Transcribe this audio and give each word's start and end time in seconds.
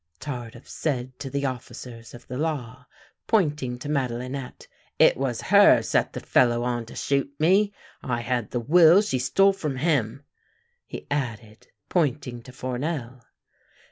"Tardif 0.19 0.67
said 0.67 1.19
to 1.19 1.29
the 1.29 1.45
officers 1.45 2.15
of 2.15 2.25
the 2.25 2.39
law, 2.39 2.87
pointing 3.27 3.77
to 3.77 3.87
Madelinette." 3.87 4.67
It 4.97 5.15
was 5.15 5.41
her 5.53 5.83
set 5.83 6.13
the 6.13 6.19
fellow 6.19 6.63
on 6.63 6.87
to 6.87 6.95
shoot 6.95 7.31
me. 7.37 7.71
I 8.01 8.21
had 8.21 8.49
the 8.49 8.59
will 8.59 9.03
she 9.03 9.19
stole 9.19 9.53
from 9.53 9.77
himl" 9.77 10.23
he 10.87 11.05
added, 11.11 11.67
pointing 11.87 12.41
to 12.41 12.51
Fournel. 12.51 13.21